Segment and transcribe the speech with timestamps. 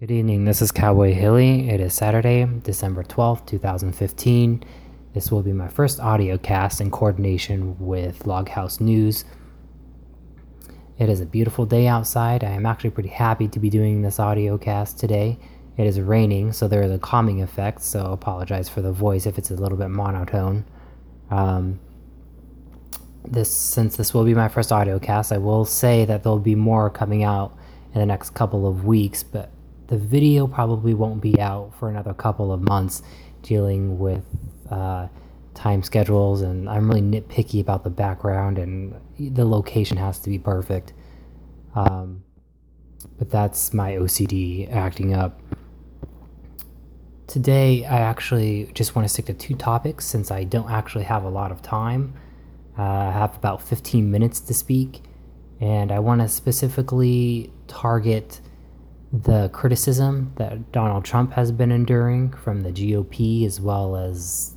[0.00, 0.46] Good evening.
[0.46, 1.68] This is Cowboy Hilly.
[1.68, 4.64] It is Saturday, December 12th, 2015.
[5.12, 9.26] This will be my first audio cast in coordination with Loghouse News.
[10.98, 12.44] It is a beautiful day outside.
[12.44, 15.38] I am actually pretty happy to be doing this audio cast today.
[15.76, 19.36] It is raining, so there is a calming effect, so apologize for the voice if
[19.36, 20.64] it's a little bit monotone.
[21.30, 21.78] Um,
[23.28, 26.54] this since this will be my first audio cast, I will say that there'll be
[26.54, 27.54] more coming out
[27.92, 29.50] in the next couple of weeks, but
[29.90, 33.02] the video probably won't be out for another couple of months
[33.42, 34.24] dealing with
[34.70, 35.08] uh,
[35.54, 40.38] time schedules and I'm really nitpicky about the background and the location has to be
[40.38, 40.92] perfect.
[41.74, 42.22] Um,
[43.18, 45.40] but that's my OCD acting up.
[47.26, 51.24] Today, I actually just want to stick to two topics since I don't actually have
[51.24, 52.14] a lot of time.
[52.78, 55.02] Uh, I have about 15 minutes to speak,
[55.60, 58.40] and I want to specifically target
[59.12, 64.54] the criticism that Donald Trump has been enduring from the GOP as well as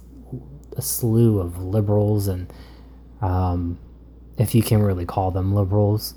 [0.77, 2.51] a slew of liberals and
[3.21, 3.79] um,
[4.37, 6.15] if you can really call them liberals.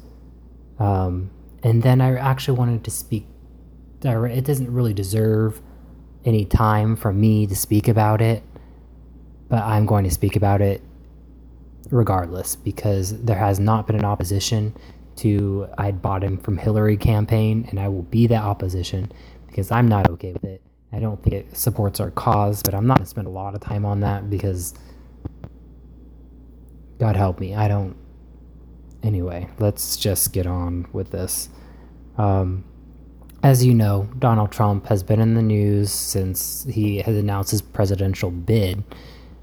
[0.79, 1.31] Um,
[1.63, 3.27] and then I actually wanted to speak.
[4.03, 5.63] It doesn't really deserve
[6.25, 8.43] any time for me to speak about it,
[9.49, 10.83] but I'm going to speak about it
[11.91, 14.75] regardless because there has not been an opposition
[15.17, 19.11] to I'd bottom from Hillary campaign and I will be that opposition
[19.47, 20.63] because I'm not okay with it.
[20.93, 23.61] I don't think it supports our cause, but I'm not to spend a lot of
[23.61, 24.75] time on that because
[26.99, 27.97] God help me, I don't.
[29.03, 31.49] Anyway, let's just get on with this.
[32.17, 32.65] Um,
[33.43, 37.63] as you know, Donald Trump has been in the news since he has announced his
[37.63, 38.83] presidential bid.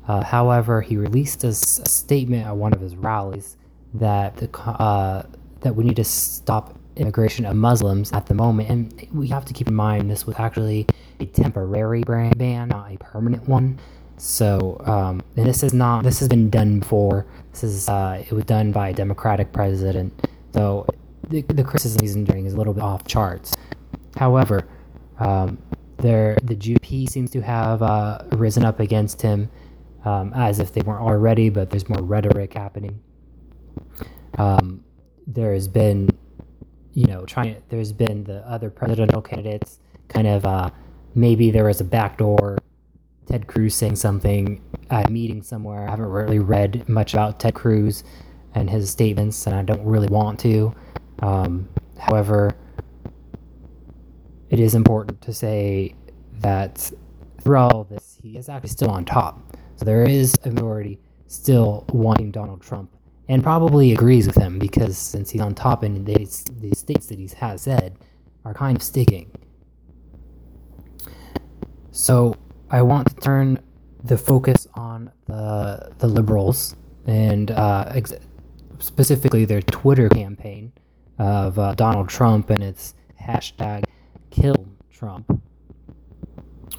[0.08, 3.56] Uh, however, he released a, a, statement at one of his rallies
[3.94, 5.24] that the uh,
[5.64, 8.70] that we need to stop immigration of Muslims at the moment.
[8.70, 10.88] And we have to keep in mind this was actually
[11.20, 13.80] a temporary ban, not a permanent one.
[14.18, 17.26] So, um, and this is not, this has been done before.
[17.52, 20.14] This is, uh, it was done by a Democratic president.
[20.54, 20.86] So
[21.30, 23.56] the, the criticism he's enduring is a little bit off charts.
[24.16, 24.68] However,
[25.20, 25.58] um,
[25.98, 29.50] there, the GOP seems to have uh, risen up against him
[30.06, 33.02] um, as if they weren't already, but there's more rhetoric happening.
[34.38, 34.84] Um,
[35.28, 36.10] there has been,
[36.94, 37.62] you know, trying.
[37.70, 39.80] There's been the other presidential candidates
[40.14, 40.70] kind of uh,
[41.16, 42.58] maybe there was a backdoor.
[43.26, 45.88] Ted Cruz saying something at a meeting somewhere.
[45.88, 48.04] I haven't really read much about Ted Cruz
[48.54, 50.76] and his statements, and I don't really want to.
[51.20, 52.52] Um, however,
[54.50, 55.96] it is important to say
[56.40, 56.92] that
[57.42, 59.58] through all this, he is actually still on top.
[59.78, 62.93] So there is a majority still wanting Donald Trump
[63.30, 67.20] and probably agrees with him because since he's on top and they, the states that
[67.20, 67.98] he has said
[68.46, 69.32] are kind of sticking.
[71.92, 72.36] So
[72.70, 73.60] I want to turn
[74.04, 76.76] the focus on the the liberals
[77.06, 77.94] and uh,
[78.80, 80.74] specifically their Twitter campaign
[81.20, 83.86] of uh, Donald Trump and its hashtag
[84.30, 85.42] kill Trump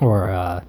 [0.01, 0.63] or uh,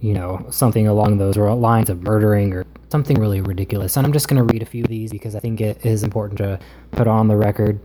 [0.00, 2.63] you know something along those lines of murdering or
[2.94, 3.96] something really ridiculous.
[3.96, 6.04] And I'm just going to read a few of these because I think it is
[6.04, 6.60] important to
[6.92, 7.80] put on the record.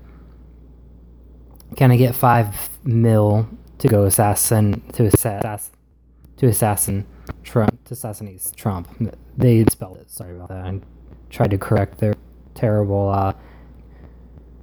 [1.78, 3.50] Can I get five mil
[3.80, 5.74] to go assassin to assassin
[6.38, 7.08] to assassin
[7.42, 8.88] Trump to assassinate Trump?
[9.36, 10.12] They spelled it.
[10.12, 10.64] Sorry about that.
[10.64, 10.80] I
[11.32, 12.14] tried to correct their
[12.54, 13.34] terrible uh,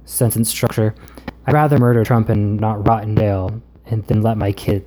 [0.05, 0.95] sentence structure.
[1.49, 4.87] I'd rather murder Trump and not rot in jail, and then let my kid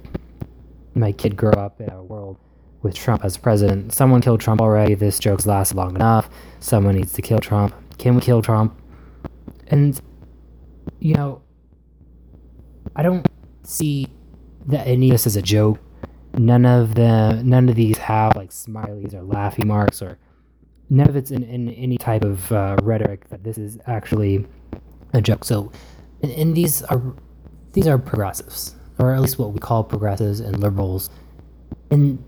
[0.95, 2.37] my kid grow up in a world
[2.81, 3.93] with Trump as president.
[3.93, 4.95] Someone killed Trump already.
[4.95, 6.29] This joke's lasted long enough.
[6.59, 7.73] Someone needs to kill Trump.
[7.97, 8.79] Can we kill Trump?
[9.67, 9.99] And,
[10.99, 11.41] you know,
[12.95, 13.27] I don't
[13.63, 14.07] see
[14.67, 15.79] that any of this is a joke.
[16.37, 20.17] None of the none of these have like smileys or laughing marks or
[20.89, 24.45] none of it's in, in any type of uh, rhetoric that this is actually
[25.13, 25.43] a joke.
[25.43, 25.71] So,
[26.21, 27.01] and, and these are
[27.73, 31.09] these are progressives, or at least what we call progressives and liberals,
[31.89, 32.23] and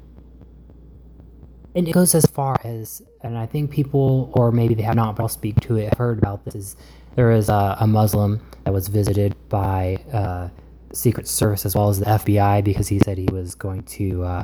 [1.76, 5.16] and it goes as far as, and I think people, or maybe they have not,
[5.16, 6.56] but I'll speak to it, have heard about this.
[6.56, 6.76] Is
[7.16, 10.50] there is a, a Muslim that was visited by uh,
[10.94, 14.44] Secret Service as well as the FBI because he said he was going to uh,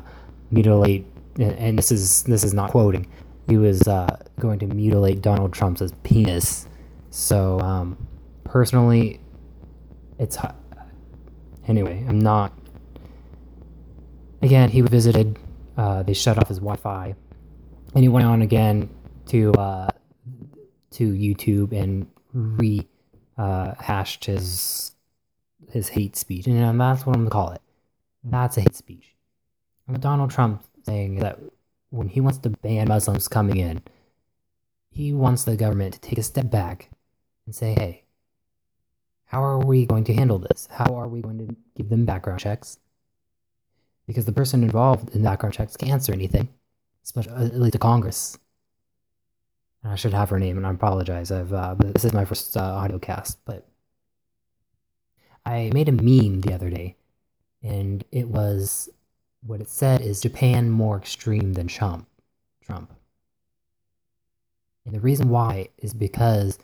[0.51, 1.05] mutilate,
[1.37, 3.07] and, and, this is this is not quoting,
[3.47, 6.67] he was uh, going to mutilate Donald Trump's penis.
[7.09, 7.97] So um,
[8.45, 9.19] personally,
[10.17, 10.37] it's
[11.67, 12.05] anyway.
[12.07, 12.53] I'm not.
[14.41, 15.37] Again, he visited
[15.77, 17.15] uh, they shut off his Wi-Fi,
[17.93, 18.89] and he went on again
[19.27, 19.89] to uh,
[20.91, 22.87] to YouTube and re
[23.37, 23.73] uh,
[24.21, 24.91] his
[25.71, 27.61] his hate speech, and that's what I'm gonna call it.
[28.23, 29.13] That's a hate speech.
[29.87, 31.39] And Donald Trump saying that
[31.89, 33.81] when he wants to ban Muslims coming in,
[34.89, 36.89] he wants the government to take a step back
[37.45, 38.03] and say, hey,
[39.25, 40.67] how are we going to handle this?
[40.71, 42.79] How are we going to give them background checks?
[44.07, 46.49] Because the person involved in background checks can't answer anything,
[47.03, 48.37] especially at least to Congress.
[49.83, 51.29] And I should have her name, and I apologize.
[51.29, 53.67] I've uh, this is my first uh, audio cast, but
[55.45, 56.95] I made a meme the other day,
[57.61, 58.89] and it was
[59.45, 62.07] what it said is Japan more extreme than Trump.
[62.61, 62.91] Trump.
[64.85, 66.59] And the reason why is because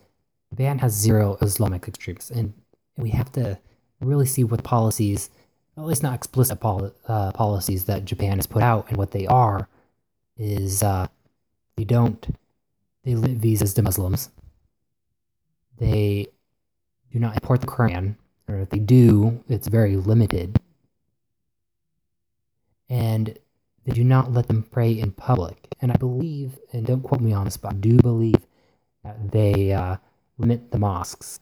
[0.49, 2.53] Japan has zero Islamic extremists, and
[2.97, 3.59] we have to
[3.99, 5.29] really see what policies,
[5.77, 9.27] at least not explicit poli- uh, policies that Japan has put out, and what they
[9.27, 9.67] are,
[10.37, 11.07] is uh,
[11.75, 12.35] they don't
[13.03, 14.29] they limit visas to Muslims.
[15.77, 16.27] They
[17.11, 18.15] do not import the Quran,
[18.47, 20.59] or if they do, it's very limited.
[22.89, 23.37] And
[23.85, 25.67] they do not let them pray in public.
[25.81, 28.35] And I believe, and don't quote me on this, but I do believe
[29.03, 29.97] that they uh,
[30.37, 31.39] limit the mosques.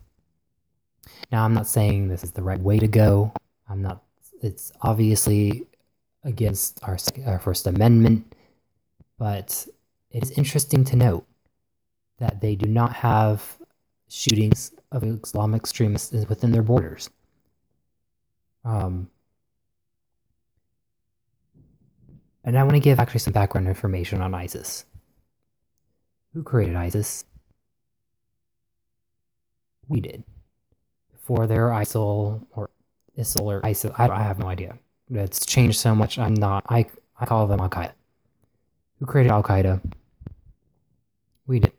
[1.32, 3.34] Now, I'm not saying this is the right way to go.
[3.70, 4.04] I'm not,
[4.42, 5.68] it's obviously
[6.24, 8.34] against our, our First Amendment,
[9.18, 9.68] but
[10.12, 11.26] it is interesting to note
[12.20, 13.58] that they do not have
[14.10, 17.10] shootings of Islamic extremists within their borders.
[18.66, 19.10] Um,
[22.44, 24.86] and I want to give actually some background information on ISIS.
[26.34, 27.26] Who created ISIS?
[29.88, 30.24] We did.
[31.12, 32.70] Before there were ISIL or
[33.22, 34.78] ISIL or ISIL, I, I have no idea.
[35.10, 36.18] It's changed so much.
[36.18, 36.66] I'm not.
[36.70, 36.86] I
[37.20, 37.94] I call them Al Qaeda.
[39.00, 39.82] Who created Al Qaeda?
[41.48, 41.74] We did.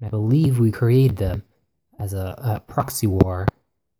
[0.00, 1.42] And I believe we created them
[1.98, 3.46] as a, a proxy war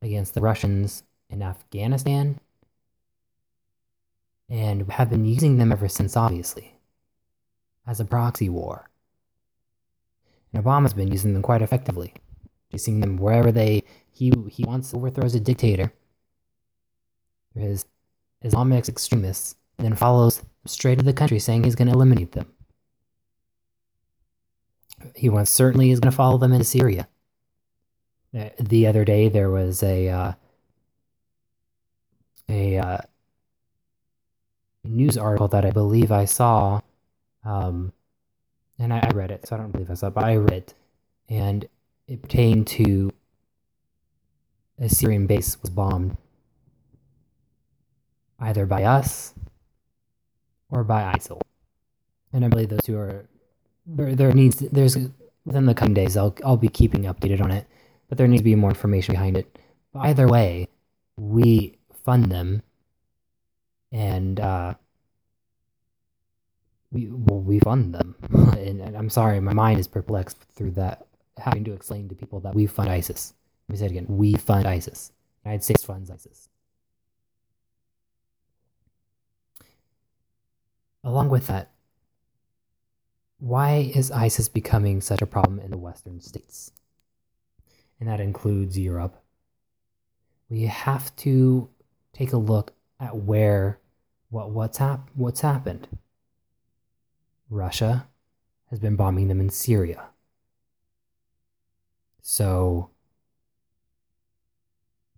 [0.02, 2.38] against the Russians in Afghanistan.
[4.48, 6.74] And have been using them ever since, obviously,
[7.86, 8.90] as a proxy war.
[10.52, 12.14] And Obama's been using them quite effectively,
[12.70, 15.92] using them wherever they he he wants to overthrow a dictator,
[17.54, 17.84] his
[18.42, 22.46] Islamic extremists, and then follows straight to the country saying he's going to eliminate them
[25.14, 27.08] he wants certainly is going to follow them into Syria.
[28.36, 30.32] Uh, the other day there was a uh,
[32.48, 32.98] a uh,
[34.84, 36.80] news article that I believe I saw,
[37.44, 37.92] um,
[38.78, 40.52] and I, I, read it, so I don't believe I saw it, but I read
[40.52, 40.74] it,
[41.28, 41.68] and
[42.06, 43.12] it pertained to
[44.78, 46.16] a Syrian base was bombed
[48.40, 49.34] either by us
[50.70, 51.40] or by ISIL,
[52.32, 53.28] and I believe those two are
[53.86, 54.96] there, there needs there's
[55.44, 57.66] within the coming days I'll I'll be keeping updated on it,
[58.08, 59.58] but there needs to be more information behind it.
[59.92, 60.68] But either way,
[61.16, 62.62] we fund them,
[63.92, 64.74] and uh,
[66.92, 68.16] we well, we fund them.
[68.32, 71.06] and, and, I'm sorry, my mind is perplexed through that
[71.38, 73.34] having to explain to people that we fund ISIS.
[73.68, 75.12] Let me say it again: we fund ISIS.
[75.44, 76.49] United States funds ISIS.
[81.02, 81.70] Along with that,
[83.38, 86.72] why is ISIS becoming such a problem in the Western states?
[87.98, 89.16] And that includes Europe.
[90.48, 91.70] We have to
[92.12, 93.80] take a look at where
[94.28, 95.88] what what's hap- what's happened.
[97.48, 98.08] Russia
[98.68, 100.10] has been bombing them in Syria.
[102.20, 102.90] So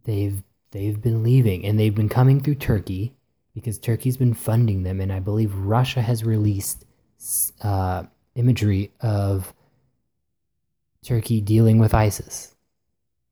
[0.05, 3.15] they've they've been leaving and they've been coming through Turkey
[3.54, 6.85] because Turkey's been funding them and I believe Russia has released
[7.62, 8.04] uh,
[8.35, 9.52] imagery of
[11.04, 12.54] Turkey dealing with ISIS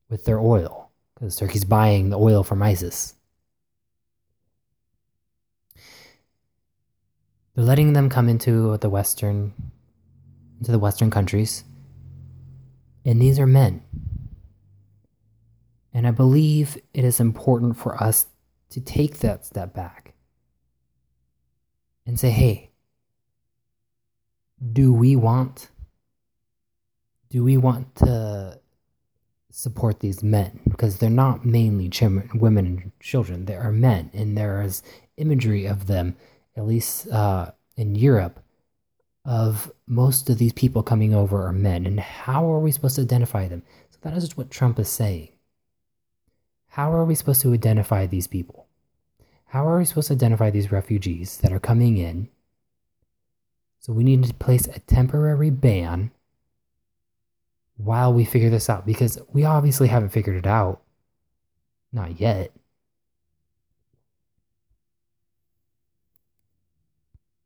[0.09, 3.15] with their oil because Turkey's buying the oil from ISIS.
[7.55, 9.53] They're letting them come into the western
[10.59, 11.63] into the western countries.
[13.03, 13.81] And these are men.
[15.91, 18.27] And I believe it is important for us
[18.69, 20.10] to take that step back
[22.05, 22.71] and say, hey,
[24.71, 25.69] do we want
[27.29, 28.59] do we want to
[29.51, 30.59] support these men?
[30.69, 31.89] Because they're not mainly
[32.33, 33.45] women and children.
[33.45, 34.83] They are men and there is
[35.17, 36.15] imagery of them
[36.57, 38.39] at least uh, in europe
[39.23, 41.85] of most of these people coming over are men.
[41.85, 43.63] And how are we supposed to identify them?
[43.91, 45.29] So that is what trump is saying.
[46.69, 48.60] How are we supposed to identify these people
[49.51, 52.29] how are we supposed to identify these refugees that are coming in
[53.81, 56.11] so we need to place a temporary ban
[57.77, 60.81] while we figure this out because we obviously haven't figured it out.
[61.91, 62.51] Not yet.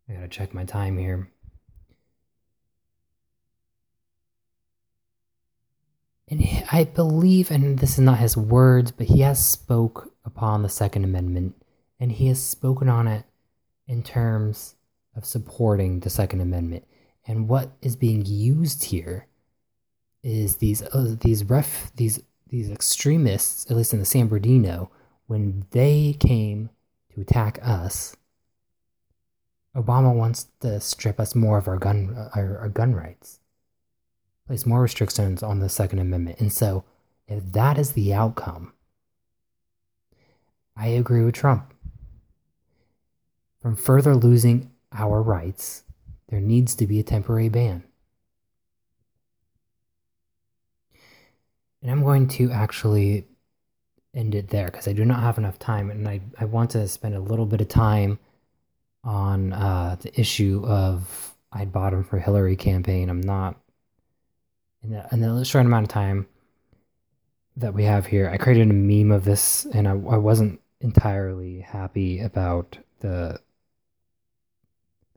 [0.10, 1.30] I gotta check my time here.
[6.28, 10.70] And I believe, and this is not his words, but he has spoke upon the
[10.70, 11.56] Second Amendment,
[12.00, 13.26] and he has spoken on it
[13.88, 14.76] in terms
[15.16, 16.86] of supporting the Second Amendment.
[17.28, 19.28] And what is being used here
[20.24, 24.92] is these uh, these ref these these extremists, at least in the San Bernardino,
[25.28, 26.70] when they came
[27.14, 28.16] to attack us,
[29.76, 33.40] Obama wants to strip us more of our gun our, our gun rights,
[34.48, 36.84] place more restrictions on the Second Amendment, and so
[37.28, 38.74] if that is the outcome,
[40.76, 41.75] I agree with Trump.
[43.66, 45.82] From further losing our rights,
[46.30, 47.84] there needs to be a temporary ban.
[51.82, 53.26] And I'm going to actually
[54.14, 56.88] end it there because I do not have enough time and I, I want to
[56.88, 58.20] spend a little bit of time
[59.04, 63.10] on uh, the issue of I'd bottom for Hillary campaign.
[63.10, 63.56] I'm not
[64.84, 66.28] in the, in the short amount of time
[67.58, 68.30] that we have here.
[68.30, 73.40] I created a meme of this and I, I wasn't entirely happy about the the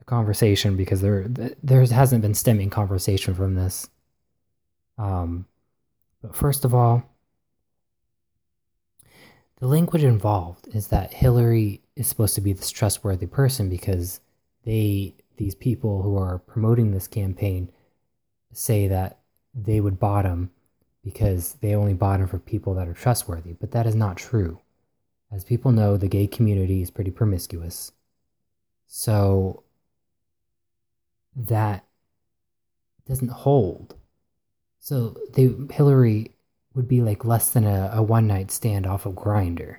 [0.08, 1.26] conversation because there
[1.62, 3.88] there hasn't been stemming conversation from this.
[4.96, 5.46] Um,
[6.22, 7.04] but first of all,
[9.60, 14.20] the language involved is that Hillary is supposed to be this trustworthy person because
[14.64, 17.70] they, these people who are promoting this campaign,
[18.52, 19.18] say that
[19.54, 20.50] they would bottom
[21.04, 23.52] because they only bottom for people that are trustworthy.
[23.52, 24.60] But that is not true.
[25.30, 27.92] As people know, the gay community is pretty promiscuous.
[28.86, 29.62] So
[31.36, 31.84] that
[33.06, 33.94] doesn't hold.
[34.78, 36.32] So they Hillary
[36.74, 39.76] would be like less than a, a one night stand off of Grindr.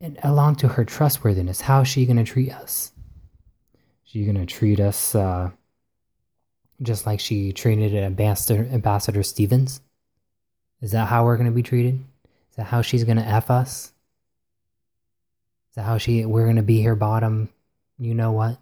[0.00, 2.92] And along to her trustworthiness, how is she to treat us?
[4.04, 5.50] She to treat us uh,
[6.82, 9.80] just like she treated Ambassador Ambassador Stevens?
[10.80, 12.04] Is that how we're to be treated?
[12.50, 13.92] Is that how she's to f us?
[15.78, 17.48] How she we're to be here bottom?
[17.98, 18.58] You know what?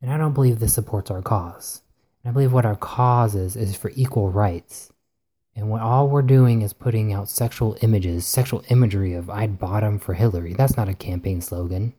[0.00, 1.82] And I don't believe this supports our cause.
[2.22, 4.92] And I believe what our cause is is for equal rights.
[5.54, 9.98] And what all we're doing is putting out sexual images, sexual imagery of I'd bottom
[9.98, 10.54] for Hillary.
[10.54, 11.94] That's not a campaign slogan.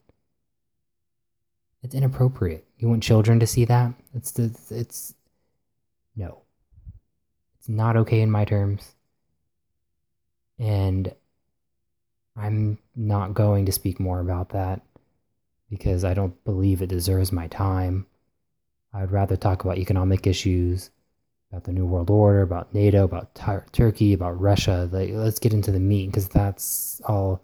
[1.83, 2.65] It's inappropriate.
[2.77, 3.93] You want children to see that?
[4.13, 5.13] It's it's, it's
[6.15, 6.41] no.
[7.59, 8.95] It's not okay in my terms.
[10.63, 11.13] And
[12.37, 14.81] I'm not going to speak more about that
[15.69, 18.05] because I don't believe it deserves my time.
[18.93, 20.89] I'd rather talk about economic issues,
[21.51, 23.35] about the New World Order, about NATO, about
[23.73, 24.87] Turkey, about Russia.
[24.89, 27.41] Like, let's get into the meat because that's all.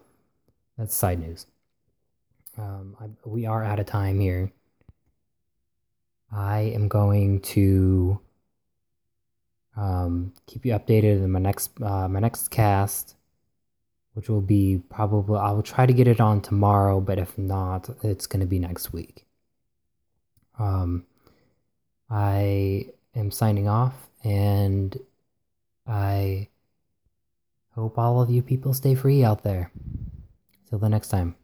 [0.78, 1.46] That's side news.
[2.56, 4.50] Um, I, we are out of time here.
[6.32, 8.18] I am going to
[9.76, 13.16] um, keep you updated in my next uh, my next cast
[14.14, 17.88] which will be probably, I will try to get it on tomorrow, but if not,
[18.02, 19.24] it's going to be next week.
[20.58, 21.06] Um,
[22.10, 24.96] I am signing off, and
[25.86, 26.48] I
[27.74, 29.70] hope all of you people stay free out there.
[30.68, 31.34] Till the next time.